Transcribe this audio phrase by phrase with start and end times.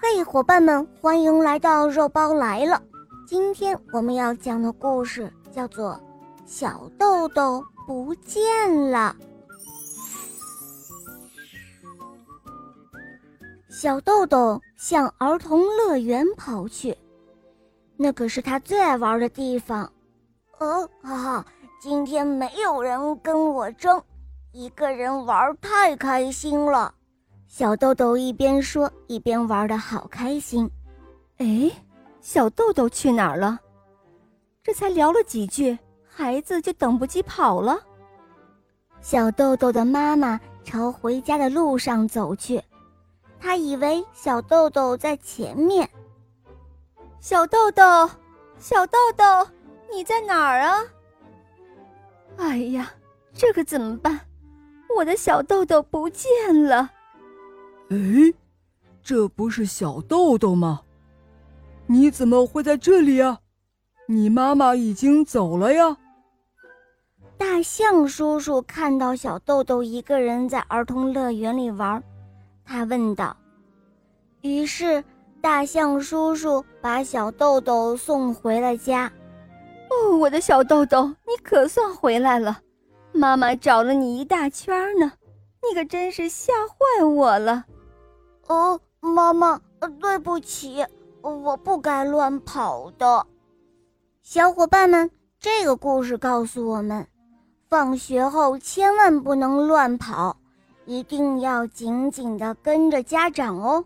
[0.00, 2.80] 嘿，伙伴们，欢迎来到肉包来了。
[3.26, 5.92] 今天我们要讲的故事叫做
[6.46, 9.16] 《小豆豆不见了》。
[13.68, 16.96] 小豆豆向儿童乐园跑去，
[17.96, 19.92] 那可是他最爱玩的地方。
[20.58, 21.46] 哦，哈哈，
[21.80, 24.00] 今天没有人跟我争，
[24.52, 26.94] 一个人玩太开心了。
[27.48, 30.70] 小豆豆一边说一边玩的好开心。
[31.38, 31.70] 哎，
[32.20, 33.58] 小豆豆去哪儿了？
[34.62, 37.80] 这才聊了几句，孩子就等不及跑了。
[39.00, 42.62] 小豆豆的妈妈朝回家的路上走去，
[43.40, 45.88] 她以为小豆豆在前面。
[47.18, 47.82] 小豆豆，
[48.58, 49.24] 小豆豆，
[49.90, 50.84] 你在哪儿啊？
[52.36, 52.92] 哎呀，
[53.32, 54.20] 这可怎么办？
[54.94, 56.28] 我的小豆豆不见
[56.62, 56.90] 了。
[57.90, 57.96] 哎，
[59.02, 60.82] 这不是小豆豆吗？
[61.86, 63.40] 你怎么会在这里啊？
[64.06, 65.96] 你妈妈已经走了呀。
[67.38, 72.02] 大象叔叔看到小豆豆一个人在儿童乐园里玩，
[72.64, 73.36] 他问道。
[74.42, 75.02] 于是，
[75.40, 79.10] 大象叔叔把小豆豆送回了家。
[79.88, 82.60] 哦，我的小豆豆，你可算回来了！
[83.12, 85.10] 妈妈找了你一大圈呢，
[85.62, 87.64] 你可真是吓坏我了。
[88.48, 89.60] 哦，妈妈，
[90.00, 90.84] 对不起，
[91.20, 93.26] 我不该乱跑的。
[94.22, 97.06] 小伙伴们，这个故事告诉我们，
[97.68, 100.34] 放学后千万不能乱跑，
[100.86, 103.84] 一定要紧紧的跟着家长哦，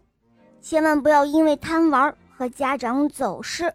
[0.60, 3.72] 千万不要因为贪玩和家长走失。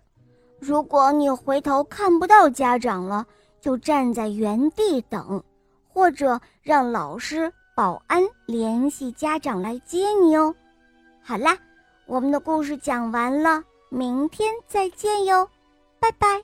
[0.60, 3.26] 如果你回头看不到家长了，
[3.60, 5.44] 就站在原地等，
[5.90, 10.56] 或者让老师、保安联系家长来接你哦。
[11.28, 11.58] 好啦，
[12.06, 15.50] 我们的故事讲完了，明天再见哟，
[16.00, 16.42] 拜拜。